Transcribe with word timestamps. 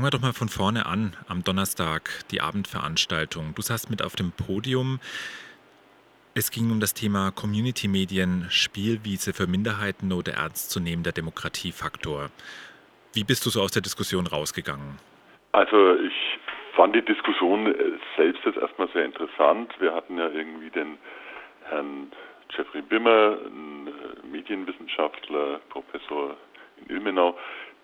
Fangen 0.00 0.14
wir 0.14 0.18
doch 0.18 0.24
mal 0.24 0.32
von 0.32 0.48
vorne 0.48 0.86
an, 0.86 1.14
am 1.28 1.44
Donnerstag, 1.44 2.08
die 2.30 2.40
Abendveranstaltung. 2.40 3.52
Du 3.54 3.60
saßt 3.60 3.90
mit 3.90 4.02
auf 4.02 4.16
dem 4.16 4.32
Podium. 4.32 4.98
Es 6.32 6.50
ging 6.50 6.70
um 6.70 6.80
das 6.80 6.94
Thema 6.94 7.32
Community-Medien, 7.32 8.46
Spielwiese 8.48 9.34
für 9.34 9.46
Minderheiten 9.46 10.10
oder 10.12 10.32
ernstzunehmender 10.32 11.12
Demokratiefaktor. 11.12 12.30
Wie 13.12 13.24
bist 13.24 13.44
du 13.44 13.50
so 13.50 13.60
aus 13.60 13.72
der 13.72 13.82
Diskussion 13.82 14.26
rausgegangen? 14.26 14.96
Also 15.52 15.96
ich 15.96 16.38
fand 16.74 16.96
die 16.96 17.04
Diskussion 17.04 17.66
selbst 18.16 18.42
jetzt 18.46 18.56
erstmal 18.56 18.88
sehr 18.94 19.04
interessant. 19.04 19.70
Wir 19.80 19.92
hatten 19.92 20.16
ja 20.16 20.30
irgendwie 20.30 20.70
den 20.70 20.96
Herrn 21.64 22.10
Jeffrey 22.56 22.80
Bimmer, 22.80 23.36
ein 23.44 23.88
äh, 23.88 24.26
Medienwissenschaftler, 24.26 25.60
Professor 25.68 26.38
in 26.78 26.96
Ilmenau, 26.96 27.36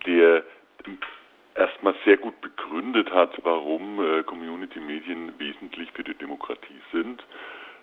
der 0.06 0.44
sehr 2.06 2.16
gut 2.16 2.40
begründet 2.40 3.12
hat, 3.12 3.32
warum 3.42 4.00
äh, 4.00 4.22
Community-Medien 4.22 5.38
wesentlich 5.38 5.90
für 5.92 6.04
die 6.04 6.14
Demokratie 6.14 6.80
sind. 6.92 7.22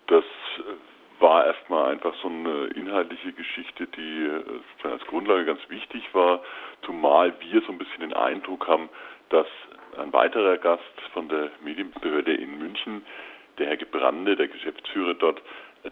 Das 0.07 0.23
äh, 0.23 1.21
war 1.21 1.45
erstmal 1.45 1.91
einfach 1.91 2.15
so 2.21 2.29
eine 2.29 2.67
inhaltliche 2.67 3.34
Geschichte, 3.34 3.85
die 3.85 4.23
äh, 4.23 4.88
als 4.88 5.05
Grundlage 5.07 5.45
ganz 5.45 5.59
wichtig 5.70 6.03
war, 6.13 6.41
zumal 6.85 7.34
wir 7.41 7.62
so 7.62 7.73
ein 7.73 7.77
bisschen 7.77 7.99
den 7.99 8.13
Eindruck 8.13 8.67
haben, 8.67 8.89
dass 9.29 9.48
ein 9.98 10.13
weiterer 10.13 10.57
Gast 10.57 11.01
von 11.12 11.27
der 11.27 11.51
Medienbehörde 11.62 12.34
in 12.34 12.57
München, 12.57 13.05
der 13.57 13.67
Herr 13.67 13.77
Gebrande, 13.77 14.35
der 14.37 14.48
Geschäftsführer 14.48 15.15
dort, 15.15 15.41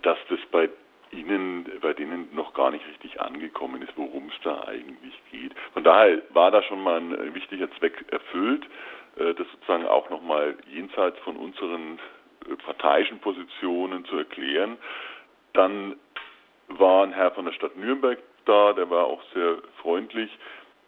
dass 0.01 0.17
das 0.29 0.39
bei 0.51 0.69
Ihnen, 1.11 1.69
bei 1.81 1.93
denen 1.93 2.33
noch 2.33 2.53
gar 2.53 2.71
nicht 2.71 2.87
richtig 2.87 3.19
angekommen 3.21 3.81
ist, 3.81 3.93
worum 3.95 4.29
es 4.29 4.41
da 4.43 4.63
eigentlich 4.67 5.13
geht. 5.31 5.53
Von 5.73 5.83
daher 5.83 6.21
war 6.29 6.51
da 6.51 6.63
schon 6.63 6.81
mal 6.81 6.97
ein 6.97 7.33
wichtiger 7.33 7.69
Zweck 7.77 8.05
erfüllt, 8.11 8.65
äh, 9.17 9.33
das 9.33 9.47
sozusagen 9.51 9.85
auch 9.85 10.09
nochmal 10.09 10.55
jenseits 10.71 11.19
von 11.19 11.35
unseren 11.35 11.99
äh, 12.49 12.55
parteiischen 12.55 13.19
Positionen 13.19 14.05
zu 14.05 14.17
erklären. 14.17 14.77
Dann 15.53 15.95
war 16.67 17.03
ein 17.03 17.13
Herr 17.13 17.31
von 17.31 17.45
der 17.45 17.53
Stadt 17.53 17.75
Nürnberg 17.75 18.19
da, 18.45 18.73
der 18.73 18.89
war 18.89 19.05
auch 19.05 19.21
sehr 19.33 19.57
freundlich. 19.81 20.31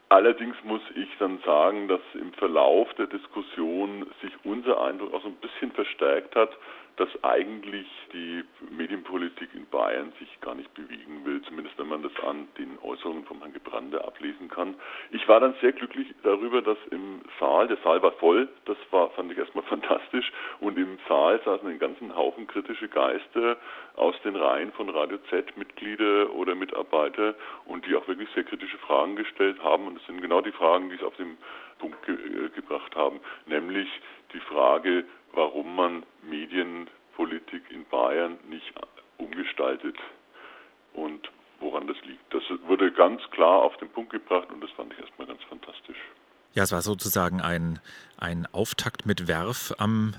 Allerdings 0.10 0.56
muss 0.64 0.82
ich 0.96 1.10
dann 1.18 1.40
sagen, 1.46 1.88
dass 1.88 2.02
im 2.14 2.34
Verlauf 2.34 2.94
der 2.96 3.08
Diskussion 3.08 4.06
sich 4.22 4.32
unser 4.44 4.80
Eindruck 4.82 5.14
auch 5.14 5.24
so 5.24 5.30
ein 5.30 5.36
bisschen 5.36 5.72
verstärkt 5.72 6.36
hat, 6.36 6.52
dass 6.98 7.10
eigentlich 7.24 7.88
die 8.14 8.44
Medienpolitik 8.70 9.50
in 9.54 9.66
Bayern 9.68 10.14
sich 10.20 10.30
gar 10.42 10.54
nicht 10.54 10.72
bewegen 10.74 11.26
will, 11.26 11.42
zumindest 11.44 11.78
wenn 11.80 11.88
man 11.88 12.04
das 12.04 12.12
an 12.24 12.48
den 12.58 12.78
Äußerungen 12.84 13.26
von 13.26 13.40
Herrn 13.40 13.54
Gebrande 13.54 14.04
ablesen 14.04 14.48
kann. 14.50 14.76
Ich 15.12 15.28
war 15.28 15.40
dann 15.40 15.56
sehr 15.62 15.72
glücklich 15.72 16.08
darüber, 16.24 16.62
dass 16.62 16.78
im 16.92 17.22
Saal, 17.40 17.68
der 17.68 17.78
Saal 17.78 18.02
war 18.04 18.12
voll, 18.14 18.48
das 18.66 18.78
war, 18.92 19.10
fand 19.12 19.32
ich 19.32 19.38
erstmal 19.38 19.64
fantastisch, 19.70 20.32
und 20.60 20.78
im 20.78 21.00
Saal 21.08 21.42
saßen 21.44 21.68
einen 21.68 21.80
ganzen 21.80 22.16
Haufen 22.16 22.46
kritische 22.48 22.88
Geister 22.88 23.58
aus 23.96 24.16
den 24.24 24.36
Reihen 24.36 24.72
von 24.74 24.90
Radio 24.90 25.18
Z, 25.30 25.58
Mitglieder 25.58 26.32
oder 26.34 26.54
Mitarbeiter, 26.54 27.36
und 27.66 27.86
die 27.88 27.96
auch 27.96 28.08
wirklich 28.08 28.30
sehr 28.36 28.44
kritische 28.44 28.78
Fragen 28.78 29.16
gestellt 29.16 29.62
haben, 29.64 29.88
und 29.88 29.96
das 29.96 30.06
sind 30.06 30.22
genau 30.22 30.42
die 30.42 30.52
Fragen, 30.52 30.90
die 30.90 30.96
es 30.96 31.04
auf 31.04 31.16
den 31.16 31.38
Punkt 31.84 32.06
ge 32.06 32.16
äh, 32.16 32.50
gebracht 32.56 32.96
haben, 32.96 33.20
nämlich 33.46 33.90
die 34.32 34.40
Frage, 34.40 35.04
warum 35.34 35.76
man 35.76 36.04
Medienpolitik 36.22 37.64
in 37.70 37.84
Bayern 37.90 38.38
nicht 38.48 38.74
umgestaltet 39.18 39.98
und 40.94 41.30
woran 41.60 41.86
das 41.88 41.98
liegt. 42.06 42.34
Das 42.34 42.44
wurde 42.68 42.90
ganz 42.94 43.22
klar 43.32 43.64
auf 43.64 43.76
den 43.78 43.90
Punkt 43.90 44.14
gebracht 44.14 44.50
und 44.50 44.62
das 44.62 44.72
fand 44.72 44.94
ich 44.94 45.00
erstmal 45.00 45.28
ganz 45.28 45.44
fantastisch. 45.44 45.98
Ja, 46.54 46.64
es 46.64 46.72
war 46.72 46.82
sozusagen 46.82 47.42
ein, 47.42 47.80
ein 48.18 48.48
Auftakt 48.54 49.06
mit 49.06 49.28
Werf 49.28 49.74
am 49.78 50.14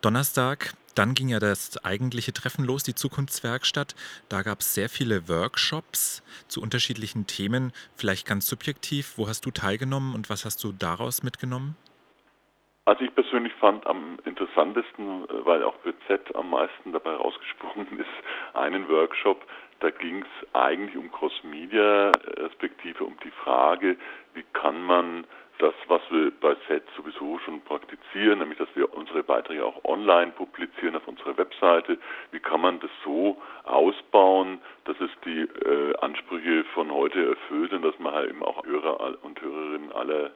Donnerstag. 0.00 0.72
Dann 0.94 1.14
ging 1.14 1.28
ja 1.28 1.40
das 1.40 1.78
eigentliche 1.84 2.32
Treffen 2.32 2.64
los, 2.64 2.82
die 2.82 2.94
Zukunftswerkstatt. 2.94 3.94
Da 4.28 4.42
gab 4.42 4.60
es 4.60 4.74
sehr 4.74 4.88
viele 4.88 5.28
Workshops 5.28 6.22
zu 6.48 6.60
unterschiedlichen 6.60 7.26
Themen. 7.26 7.72
Vielleicht 7.96 8.26
ganz 8.26 8.46
subjektiv, 8.46 9.14
wo 9.16 9.28
hast 9.28 9.46
du 9.46 9.50
teilgenommen 9.50 10.14
und 10.14 10.28
was 10.28 10.44
hast 10.44 10.62
du 10.64 10.72
daraus 10.72 11.22
mitgenommen? 11.22 11.76
Also 12.84 13.04
ich 13.04 13.14
persönlich 13.14 13.52
fand 13.54 13.86
am 13.86 14.18
interessantesten, 14.24 15.24
äh, 15.24 15.46
weil 15.46 15.62
auch 15.62 15.76
BZ 15.76 16.34
am 16.34 16.50
meisten 16.50 16.92
dabei 16.92 17.14
rausgesprungen 17.14 17.86
ist, 17.98 18.54
einen 18.54 18.88
Workshop, 18.88 19.40
da 19.78 19.90
ging 19.90 20.22
es 20.22 20.54
eigentlich 20.54 20.96
um 20.96 21.10
Cross-Media, 21.12 22.10
respektive 22.38 23.04
um 23.04 23.16
die 23.24 23.30
Frage, 23.30 23.96
wie 24.34 24.44
kann 24.52 24.82
man 24.82 25.24
das, 25.58 25.74
was 25.86 26.02
wir 26.10 26.32
bei 26.40 26.56
SET 26.66 26.82
sowieso 26.96 27.38
schon 27.38 27.60
praktizieren, 27.60 28.40
nämlich 28.40 28.58
dass 28.58 28.74
wir 28.74 28.92
unsere 28.92 29.22
Beiträge 29.22 29.64
auch 29.64 29.84
online 29.84 30.32
publizieren 30.32 30.96
auf 30.96 31.06
unserer 31.06 31.36
Webseite, 31.36 31.98
wie 32.32 32.40
kann 32.40 32.60
man 32.60 32.80
das 32.80 32.90
so 33.04 33.40
ausbauen, 33.62 34.60
dass 34.84 34.96
es 35.00 35.10
die 35.24 35.42
äh, 35.42 35.96
Ansprüche 36.00 36.64
von 36.74 36.90
heute 36.90 37.28
erfüllt 37.28 37.72
und 37.72 37.82
dass 37.82 37.96
man 38.00 38.12
halt 38.12 38.30
eben 38.30 38.42
auch 38.42 38.64
Hörer 38.66 39.18
und 39.22 39.40
Hörerinnen 39.40 39.92
aller 39.92 40.32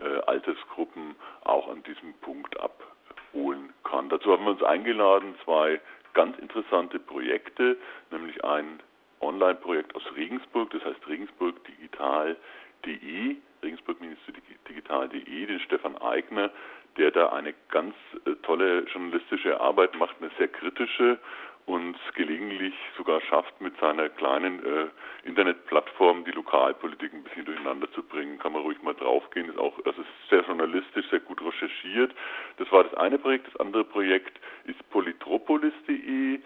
äh, 0.00 0.20
Altersgruppen 0.26 1.14
auch 1.44 1.68
an 1.68 1.82
diesem 1.82 2.14
Punkt 2.20 2.58
abholen 2.60 3.72
kann. 3.84 4.08
Dazu 4.08 4.32
haben 4.32 4.44
wir 4.44 4.52
uns 4.52 4.62
eingeladen, 4.62 5.34
zwei 5.44 5.80
ganz 6.14 6.38
interessante 6.38 6.98
Projekte, 6.98 7.76
nämlich 8.10 8.42
ein 8.44 8.80
Online-Projekt 9.20 9.94
aus 9.94 10.02
Regensburg, 10.16 10.70
das 10.70 10.84
heißt 10.84 11.06
Regensburg 11.08 11.56
Digital.de, 11.64 13.36
Regensburg-digital.de, 13.62 15.46
den 15.46 15.60
Stefan 15.60 15.96
Eigner, 15.98 16.50
der 16.96 17.10
da 17.10 17.30
eine 17.30 17.54
ganz 17.70 17.94
äh, 18.26 18.34
tolle 18.42 18.80
journalistische 18.84 19.60
Arbeit 19.60 19.96
macht, 19.96 20.16
eine 20.20 20.30
sehr 20.38 20.48
kritische 20.48 21.18
und 21.66 21.96
gelegentlich 22.14 22.74
sogar 22.96 23.20
schafft, 23.22 23.60
mit 23.60 23.76
seiner 23.78 24.08
kleinen 24.10 24.64
äh, 24.64 24.86
Internetplattform 25.24 26.24
die 26.24 26.30
Lokalpolitik 26.32 27.12
ein 27.12 27.24
bisschen 27.24 27.46
durcheinander 27.46 27.90
zu 27.92 28.02
bringen. 28.02 28.38
Kann 28.38 28.52
man 28.52 28.62
ruhig 28.62 28.80
mal 28.82 28.94
draufgehen. 28.94 29.48
Ist 29.48 29.58
auch, 29.58 29.76
also 29.84 30.02
ist 30.02 30.08
sehr 30.28 30.42
journalistisch, 30.42 31.08
sehr 31.10 31.18
gut 31.20 31.40
recherchiert. 31.40 32.14
Das 32.58 32.70
war 32.70 32.84
das 32.84 32.92
eine 32.94 33.18
Projekt. 33.18 33.46
Das 33.48 33.56
andere 33.56 33.84
Projekt 33.84 34.38
ist 34.64 34.78
polytropolis.de. 34.90 36.40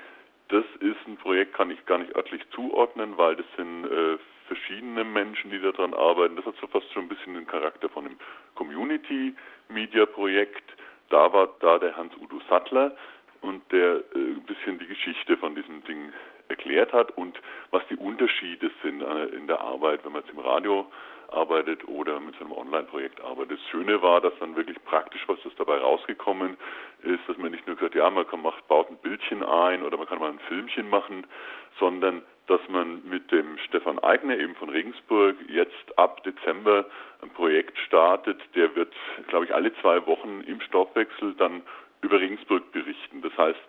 Das 0.48 0.64
ist 0.80 1.06
ein 1.06 1.16
Projekt, 1.16 1.54
kann 1.54 1.70
ich 1.70 1.84
gar 1.84 1.98
nicht 1.98 2.16
örtlich 2.16 2.42
zuordnen, 2.50 3.18
weil 3.18 3.36
das 3.36 3.46
sind 3.56 3.84
äh, 3.84 4.16
verschiedene 4.46 5.04
Menschen, 5.04 5.50
die 5.50 5.60
daran 5.60 5.92
arbeiten. 5.94 6.36
Das 6.36 6.46
hat 6.46 6.54
so 6.60 6.66
fast 6.68 6.90
schon 6.92 7.04
ein 7.04 7.08
bisschen 7.08 7.34
den 7.34 7.46
Charakter 7.46 7.90
von 7.90 8.06
einem 8.06 8.16
Community-Media-Projekt. 8.54 10.72
Da 11.10 11.32
war 11.32 11.48
da 11.60 11.78
der 11.78 11.96
Hans-Udo 11.96 12.40
Sattler 12.48 12.96
und 13.40 13.62
der 13.72 13.96
äh, 13.96 14.18
ein 14.18 14.44
bisschen 14.46 14.78
die 14.78 14.86
Geschichte 14.86 15.36
von 15.36 15.54
diesem 15.54 15.82
Ding 15.84 16.12
erklärt 16.48 16.92
hat 16.92 17.16
und 17.16 17.38
was 17.70 17.82
die 17.88 17.96
Unterschiede 17.96 18.70
sind 18.82 19.02
äh, 19.02 19.26
in 19.26 19.46
der 19.46 19.60
Arbeit, 19.60 20.04
wenn 20.04 20.12
man 20.12 20.22
jetzt 20.22 20.32
im 20.32 20.40
Radio 20.40 20.86
arbeitet 21.30 21.86
oder 21.86 22.20
mit 22.20 22.34
so 22.36 22.44
einem 22.44 22.52
Online-Projekt 22.52 23.20
arbeitet. 23.20 23.58
Das 23.58 23.68
Schöne 23.70 24.00
war, 24.00 24.20
dass 24.20 24.32
dann 24.40 24.56
wirklich 24.56 24.82
praktisch 24.84 25.22
was 25.26 25.38
das 25.44 25.54
dabei 25.56 25.78
rausgekommen 25.78 26.56
ist, 27.02 27.20
dass 27.26 27.36
man 27.36 27.50
nicht 27.50 27.66
nur 27.66 27.76
gesagt, 27.76 27.94
ja, 27.94 28.08
man 28.08 28.26
kann, 28.26 28.42
macht, 28.42 28.66
baut 28.66 28.90
ein 28.90 28.96
Bildchen 28.98 29.42
ein 29.42 29.82
oder 29.82 29.98
man 29.98 30.06
kann 30.06 30.18
mal 30.18 30.30
ein 30.30 30.40
Filmchen 30.48 30.88
machen, 30.88 31.26
sondern 31.78 32.22
dass 32.46 32.60
man 32.68 33.06
mit 33.06 33.30
dem 33.30 33.58
Stefan 33.58 33.98
Eigner 33.98 34.38
eben 34.38 34.54
von 34.54 34.70
Regensburg 34.70 35.36
jetzt 35.48 35.98
ab 35.98 36.22
Dezember 36.24 36.86
ein 37.20 37.30
Projekt 37.30 37.76
startet, 37.78 38.40
der 38.54 38.74
wird, 38.74 38.94
glaube 39.28 39.44
ich, 39.44 39.54
alle 39.54 39.74
zwei 39.82 40.04
Wochen 40.06 40.40
im 40.46 40.60
Stoffwechsel 40.62 41.34
dann 41.34 41.62
über 42.00 42.20
Regensburg 42.20 42.70
berichten. 42.72 43.22
Das 43.22 43.36
heißt, 43.36 43.60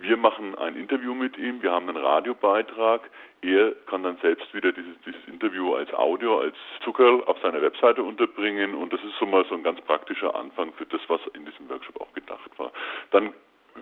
wir 0.00 0.16
machen 0.16 0.56
ein 0.56 0.76
Interview 0.76 1.14
mit 1.14 1.36
ihm, 1.38 1.60
wir 1.62 1.72
haben 1.72 1.88
einen 1.88 1.98
Radiobeitrag. 1.98 3.10
Er 3.42 3.72
kann 3.86 4.02
dann 4.02 4.16
selbst 4.18 4.52
wieder 4.54 4.72
dieses, 4.72 4.94
dieses 5.04 5.26
Interview 5.26 5.74
als 5.74 5.92
Audio, 5.92 6.40
als 6.40 6.56
Zucker 6.84 7.22
auf 7.26 7.38
seiner 7.40 7.60
Webseite 7.62 8.02
unterbringen 8.02 8.74
und 8.74 8.92
das 8.92 9.02
ist 9.02 9.16
so 9.18 9.26
mal 9.26 9.44
so 9.48 9.54
ein 9.54 9.62
ganz 9.62 9.80
praktischer 9.82 10.34
Anfang 10.34 10.72
für 10.74 10.86
das, 10.86 11.00
was 11.08 11.20
in 11.34 11.44
diesem 11.44 11.68
Workshop 11.68 12.00
auch 12.00 12.12
gedacht 12.14 12.50
war. 12.58 12.72
Dann 13.10 13.32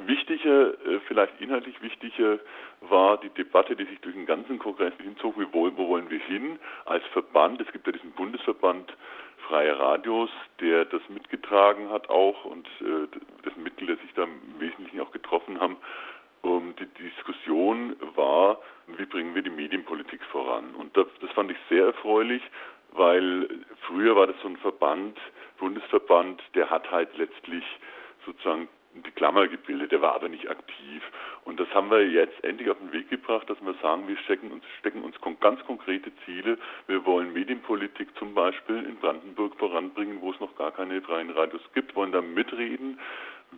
wichtiger, 0.07 0.73
äh, 0.87 1.01
vielleicht 1.07 1.41
inhaltlich 1.41 1.81
wichtiger 1.81 2.39
war 2.83 3.19
die 3.19 3.31
Debatte, 3.31 3.77
die 3.77 3.85
sich 3.85 4.01
durch 4.01 4.15
den 4.15 4.27
ganzen 4.27 4.59
Kongress 4.59 4.93
hinzog, 5.03 5.35
wo, 5.53 5.71
wo 5.77 5.89
wollen 5.89 6.11
wir 6.11 6.21
hin 6.21 6.59
als 6.85 7.05
Verband. 7.13 7.61
Es 7.61 7.73
gibt 7.73 7.87
ja 7.87 7.93
diesen 7.93 8.13
Bundesverband 8.13 8.93
Freie 9.49 9.79
Radios, 9.79 10.31
der 10.61 10.85
das 10.87 11.03
mitgetragen 11.09 11.89
hat 11.91 12.09
auch 12.09 12.45
und 12.45 12.67
äh, 12.81 13.07
dessen 13.45 13.63
Mitglieder 13.63 13.97
sich 13.97 14.13
da 14.15 14.25
im 14.25 14.41
Wesentlichen 14.59 15.01
auch 15.01 15.13
getroffen 15.13 15.61
haben. 15.61 15.77
Um, 16.43 16.75
die 16.77 16.87
Diskussion 17.03 17.97
war, 18.15 18.61
wie 18.87 19.07
bringen 19.07 19.35
wir 19.35 19.43
die 19.43 19.51
Medienpolitik 19.51 20.23
voran? 20.27 20.75
Und 20.77 20.97
das, 20.97 21.07
das 21.21 21.31
fand 21.33 21.51
ich 21.51 21.57
sehr 21.69 21.87
erfreulich, 21.87 22.43
weil 22.93 23.49
früher 23.87 24.15
war 24.15 24.27
das 24.27 24.37
so 24.43 24.49
ein 24.49 24.57
Verband, 24.59 25.19
Bundesverband, 25.59 26.43
der 26.55 26.71
hat 26.71 26.91
halt 26.91 27.17
letztlich 27.17 27.65
sozusagen 28.25 28.69
die 29.03 29.11
Klammer 29.11 29.49
gebildet, 29.49 29.93
der 29.93 30.01
war 30.01 30.15
aber 30.15 30.29
nicht 30.29 30.49
aktiv. 30.49 31.03
Und 31.45 31.61
das 31.61 31.69
haben 31.75 31.91
wir 31.91 32.09
jetzt 32.09 32.43
endlich 32.45 32.71
auf 32.71 32.79
den 32.79 32.93
Weg 32.93 33.09
gebracht, 33.11 33.49
dass 33.49 33.61
wir 33.61 33.75
sagen, 33.83 34.09
wir 34.09 34.17
stecken 34.19 34.51
uns, 34.51 34.65
stecken 34.81 35.03
uns 35.03 35.17
ganz 35.41 35.65
konkrete 35.65 36.11
Ziele. 36.25 36.59
Wir 36.87 37.05
wollen 37.05 37.33
Medienpolitik 37.33 38.09
zum 38.19 38.35
Beispiel 38.35 38.85
in 38.85 38.97
Brandenburg 38.97 39.57
voranbringen, 39.57 40.21
wo 40.21 40.33
es 40.33 40.41
noch 40.41 40.57
gar 40.57 40.73
keine 40.73 41.01
freien 41.03 41.31
Radios 41.31 41.63
gibt, 41.75 41.95
wollen 41.95 42.13
da 42.13 42.21
mitreden. 42.21 42.99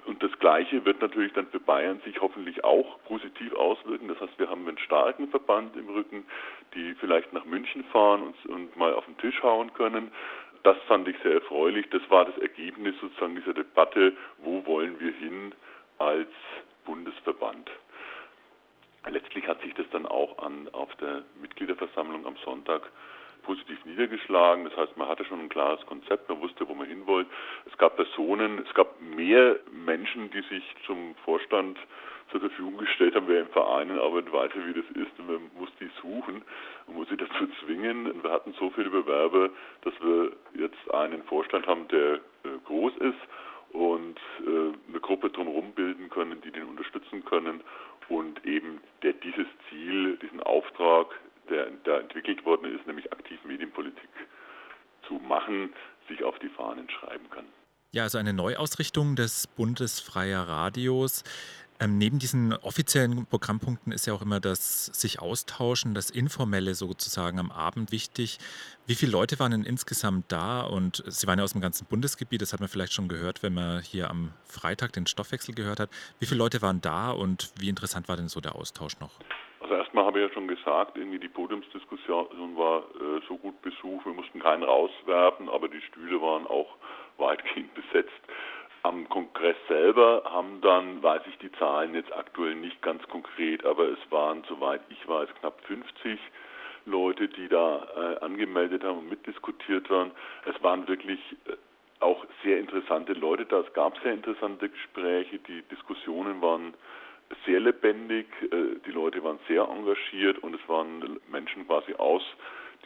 Und 0.05 0.23
das 0.23 0.31
Gleiche 0.39 0.85
wird 0.85 1.01
natürlich 1.01 1.33
dann 1.33 1.47
für 1.49 1.61
Bayern 1.61 2.01
sich 2.05 2.21
hoffentlich 2.21 2.63
auch 2.63 2.99
positiv 3.05 3.55
auswirken. 3.55 4.09
Das 4.09 4.21
heißt, 4.21 4.39
wir 4.39 4.49
haben 4.49 4.67
einen 4.69 4.79
starken 4.79 5.29
Verband 5.29 5.77
im 5.77 5.89
Rücken, 5.89 6.25
die 6.75 6.95
vielleicht 7.01 7.33
nach 7.33 7.45
München 7.45 7.85
fahren 7.85 8.23
und, 8.23 8.47
und 8.47 8.77
mal 8.77 8.93
auf 8.93 9.07
den 9.07 9.17
Tisch 9.19 9.43
hauen 9.43 9.73
können. 9.73 10.13
Das 10.63 10.77
fand 10.87 11.09
ich 11.09 11.17
sehr 11.23 11.35
erfreulich. 11.35 11.87
Das 11.91 12.03
war 12.11 12.25
das 12.25 12.37
Ergebnis 12.39 12.95
sozusagen 13.01 13.37
dieser 13.37 13.55
Debatte, 13.55 14.17
wo 14.39 14.65
wollen 14.67 14.99
wir 15.01 15.13
hin 15.13 15.55
als 15.99 16.29
Bundesverband. 16.85 17.71
Letztlich 19.09 19.47
hat 19.47 19.61
sich 19.63 19.75
das 19.75 19.87
dann 19.91 20.07
auch 20.07 20.39
an, 20.39 20.69
auf 20.73 20.95
der 20.97 21.23
Mitgliederversammlung 21.41 22.27
am 22.27 22.37
Sonntag 22.45 22.83
positiv 23.43 23.83
niedergeschlagen. 23.85 24.65
Das 24.65 24.77
heißt, 24.77 24.97
man 24.97 25.09
hatte 25.09 25.25
schon 25.25 25.41
ein 25.41 25.49
klares 25.49 25.85
Konzept, 25.87 26.29
man 26.29 26.41
wusste, 26.41 26.69
wo 26.69 26.75
man 26.75 26.87
hin 26.87 27.07
wollte. 27.07 27.31
Es 27.71 27.79
gab 27.79 27.97
Personen, 27.97 28.59
es 28.59 28.75
gab 28.75 29.01
mehr 29.01 29.57
Menschen, 29.71 30.31
die 30.31 30.43
sich 30.43 30.65
zum 30.85 31.15
Vorstand 31.25 31.79
zur 32.31 32.41
Verfügung 32.41 32.77
gestellt 32.77 33.15
haben, 33.15 33.27
wer 33.29 33.41
im 33.41 33.49
Vereinen 33.49 33.99
arbeitet, 33.99 34.33
weiß 34.33 34.51
ja, 34.55 34.67
wie 34.67 34.75
das 34.75 34.91
ist. 34.91 35.19
Und 35.19 35.27
man 35.27 35.51
muss 35.59 35.71
die 35.81 35.91
suchen 36.03 36.18
Und 37.85 38.23
wir 38.23 38.31
hatten 38.31 38.55
so 38.59 38.71
viele 38.71 38.91
Bewerber, 38.91 39.51
dass 39.83 39.95
wir 40.01 40.33
jetzt 40.59 40.95
einen 40.95 41.23
Vorstand 41.25 41.67
haben, 41.67 41.87
der 41.89 42.15
äh, 42.15 42.59
groß 42.65 42.93
ist 42.99 43.73
und 43.73 44.19
äh, 44.47 44.73
eine 44.89 45.01
Gruppe 45.01 45.31
drumherum 45.31 45.73
bilden 45.73 46.09
können, 46.11 46.41
die 46.41 46.51
den 46.51 46.65
unterstützen 46.65 47.25
können 47.25 47.63
und 48.09 48.45
eben 48.45 48.81
der 49.03 49.13
dieses 49.13 49.47
Ziel, 49.69 50.17
diesen 50.17 50.43
Auftrag, 50.43 51.07
der 51.51 51.71
da 51.85 51.99
entwickelt 51.99 52.45
worden 52.45 52.75
ist, 52.75 52.87
nämlich 52.87 53.13
aktiv 53.13 53.39
Medienpolitik 53.45 54.09
zu 55.07 55.15
machen, 55.15 55.73
sich 56.09 56.25
auf 56.25 56.39
die 56.39 56.49
Fahnen 56.49 56.89
schreiben 56.91 57.29
kann. 57.31 57.45
Ja, 57.91 58.03
also 58.03 58.19
eine 58.19 58.35
Neuausrichtung 58.35 59.17
des 59.17 59.47
Bundesfreier 59.47 60.47
Radios. 60.47 61.25
Ähm, 61.81 61.97
neben 61.97 62.19
diesen 62.19 62.53
offiziellen 62.55 63.27
Programmpunkten 63.27 63.93
ist 63.93 64.07
ja 64.07 64.13
auch 64.13 64.23
immer 64.23 64.41
das 64.41 64.87
sich 64.87 65.21
austauschen, 65.21 65.95
das 65.95 66.11
Informelle 66.11 66.75
sozusagen 66.75 67.39
am 67.39 67.53
Abend 67.53 67.93
wichtig. 67.93 68.39
Wie 68.87 68.97
viele 68.97 69.13
Leute 69.13 69.39
waren 69.39 69.53
denn 69.53 69.63
insgesamt 69.63 70.33
da? 70.33 70.63
Und 70.63 71.05
Sie 71.07 71.27
waren 71.29 71.39
ja 71.39 71.45
aus 71.45 71.53
dem 71.53 71.61
ganzen 71.61 71.87
Bundesgebiet, 71.87 72.43
das 72.43 72.53
hat 72.53 72.59
man 72.59 72.69
vielleicht 72.69 72.93
schon 72.93 73.07
gehört, 73.07 73.45
wenn 73.45 73.55
man 73.55 73.81
hier 73.81 74.11
am 74.11 74.33
Freitag 74.45 74.93
den 74.93 75.07
Stoffwechsel 75.07 75.55
gehört 75.55 75.79
hat. 75.79 75.91
Wie 76.19 76.27
viele 76.27 76.39
Leute 76.39 76.63
waren 76.63 76.81
da 76.81 77.13
und 77.13 77.53
wie 77.61 77.69
interessant 77.69 78.09
war 78.09 78.17
denn 78.17 78.29
so 78.29 78.41
der 78.41 78.57
Austausch 78.57 78.99
noch? 78.99 79.13
Also 79.61 79.75
erstmal 79.75 80.05
habe 80.05 80.21
ich 80.21 80.29
ja 80.29 80.35
schon 80.35 80.49
gesagt, 80.49 80.97
irgendwie 80.97 81.19
die 81.19 81.29
Podiumsdiskussion 81.29 82.57
war 82.57 82.79
äh, 82.79 83.21
so 83.29 83.37
gut 83.37 83.61
besucht, 83.63 84.05
wir 84.05 84.15
mussten 84.15 84.41
keinen 84.41 84.65
rauswerfen, 84.65 85.49
aber 85.49 85.69
die 85.69 85.81
Stühle 85.83 86.21
waren 86.21 86.47
auch 86.47 86.77
weitgehend 87.19 87.73
besetzt. 87.75 88.21
Am 88.83 89.09
Kongress 89.09 89.57
selber 89.67 90.23
haben 90.25 90.61
dann, 90.61 91.03
weiß 91.03 91.23
ich 91.29 91.39
die 91.39 91.53
Zahlen 91.53 91.95
jetzt 91.95 92.13
aktuell 92.13 92.55
nicht 92.55 92.81
ganz 92.81 93.03
konkret, 93.09 93.65
aber 93.65 93.89
es 93.89 93.99
waren, 94.11 94.45
soweit 94.49 94.81
ich 94.89 95.09
weiß, 95.09 95.29
knapp 95.41 95.61
50 95.67 96.19
Leute, 96.87 97.29
die 97.29 97.49
da 97.49 97.87
äh, 97.97 98.25
angemeldet 98.25 98.85
haben 98.85 98.99
und 98.99 99.11
mitdiskutiert 99.11 99.91
waren. 99.91 100.11
Es 100.47 100.63
waren 100.63 100.87
wirklich 100.89 101.21
äh, 101.47 101.57
auch 102.01 102.25
sehr 102.43 102.59
interessante 102.59 103.13
Leute 103.13 103.45
da. 103.47 103.61
Es 103.61 103.73
gab 103.73 103.99
sehr 104.03 104.13
interessante 104.13 104.69
Gespräche. 104.69 105.39
Die 105.41 105.63
Diskussionen 105.63 106.41
waren 106.41 106.75
sehr 107.45 107.61
lebendig. 107.61 108.27
Äh, 108.43 108.79
die 108.87 108.91
Leute 108.91 109.23
waren 109.23 109.39
sehr 109.49 109.63
engagiert 109.63 110.39
und 110.39 110.55
es 110.55 110.69
waren 110.69 111.19
Menschen 111.31 111.67
quasi 111.67 111.95
aus 111.95 112.23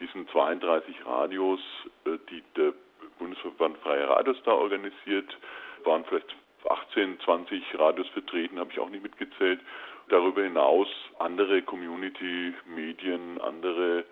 diesen 0.00 0.26
32 0.28 1.06
Radios, 1.06 1.60
äh, 2.06 2.18
die 2.30 2.42
der 2.56 2.72
Bundesverband 3.18 3.78
Freie 3.78 4.08
Radios 4.08 4.36
da 4.44 4.52
organisiert, 4.52 5.36
waren 5.84 6.05
vielleicht 6.05 6.34
18, 6.69 7.20
20 7.20 7.79
Radios 7.79 8.08
vertreten, 8.08 8.58
habe 8.58 8.70
ich 8.73 8.79
auch 8.79 8.90
nicht 8.90 9.02
mitgezählt. 9.02 9.61
Darüber 10.08 10.43
hinaus 10.43 10.88
andere 11.19 11.62
Community-Medien, 11.62 13.40
andere 13.40 14.05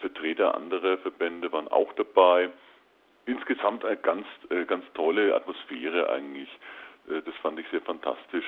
Vertreter 0.00 0.54
anderer 0.54 0.98
Verbände 0.98 1.50
waren 1.52 1.68
auch 1.68 1.92
dabei. 1.94 2.50
Insgesamt 3.26 3.84
eine 3.84 3.96
ganz, 3.96 4.26
äh, 4.50 4.64
ganz 4.64 4.84
tolle 4.94 5.34
Atmosphäre 5.34 6.10
eigentlich. 6.10 6.48
Äh, 7.08 7.22
das 7.22 7.34
fand 7.36 7.58
ich 7.58 7.66
sehr 7.70 7.80
fantastisch. 7.80 8.44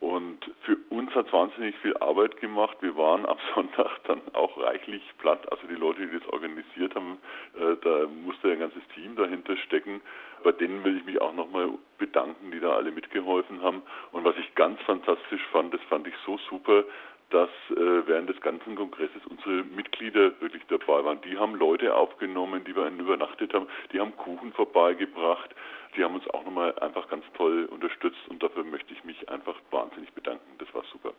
Und 0.00 0.38
für 0.62 0.76
uns 0.90 1.12
hat 1.14 1.26
es 1.26 1.32
wahnsinnig 1.32 1.76
viel 1.78 1.96
Arbeit 1.96 2.40
gemacht. 2.40 2.76
Wir 2.80 2.96
waren 2.96 3.26
am 3.26 3.36
Sonntag 3.54 4.04
dann 4.04 4.20
auch 4.32 4.56
reichlich 4.58 5.02
platt. 5.18 5.50
Also 5.50 5.66
die 5.66 5.74
Leute, 5.74 6.06
die 6.06 6.18
das 6.18 6.28
organisiert 6.28 6.94
haben, 6.94 7.18
äh, 7.54 7.76
da 7.82 8.06
musste 8.24 8.52
ein 8.52 8.60
ganzes 8.60 8.82
Team 8.94 9.16
dahinter 9.16 9.56
stecken. 9.56 10.00
Bei 10.44 10.52
denen 10.52 10.84
will 10.84 10.98
ich 10.98 11.04
mich 11.04 11.20
auch 11.20 11.34
nochmal 11.34 11.70
bedanken, 11.98 12.52
die 12.52 12.60
da 12.60 12.76
alle 12.76 12.92
mitgeholfen 12.92 13.60
haben. 13.60 13.82
Und 14.12 14.24
was 14.24 14.36
ich 14.38 14.54
ganz 14.54 14.80
fantastisch 14.82 15.42
fand, 15.50 15.74
das 15.74 15.82
fand 15.88 16.06
ich 16.06 16.14
so 16.24 16.38
super, 16.48 16.84
dass 17.30 17.50
äh, 17.70 18.06
während 18.06 18.28
des 18.28 18.40
ganzen 18.40 18.74
Kongresses 18.74 19.24
unsere 19.28 19.64
Mitglieder 19.64 20.40
wirklich 20.40 20.62
dabei 20.68 21.04
waren. 21.04 21.20
Die 21.22 21.36
haben 21.38 21.54
Leute 21.54 21.94
aufgenommen, 21.94 22.64
die 22.64 22.72
bei 22.72 22.86
ihnen 22.88 23.00
übernachtet 23.00 23.52
haben, 23.52 23.66
die 23.92 24.00
haben 24.00 24.16
Kuchen 24.16 24.52
vorbeigebracht, 24.52 25.54
die 25.96 26.04
haben 26.04 26.14
uns 26.14 26.28
auch 26.30 26.44
nochmal 26.44 26.78
einfach 26.78 27.08
ganz 27.08 27.24
toll 27.36 27.66
unterstützt 27.66 28.28
und 28.28 28.42
dafür 28.42 28.64
möchte 28.64 28.92
ich 28.92 29.04
mich 29.04 29.28
einfach 29.28 29.56
wahnsinnig 29.70 30.12
bedanken. 30.12 30.56
Das 30.58 30.72
war 30.74 30.84
super. 30.92 31.12